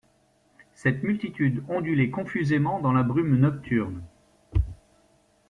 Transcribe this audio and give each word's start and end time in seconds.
Cette 0.73 1.03
multitude 1.03 1.63
ondulait 1.69 2.09
confusément 2.09 2.79
dans 2.79 2.91
la 2.91 3.03
brume 3.03 3.35
nocturne. 3.37 4.01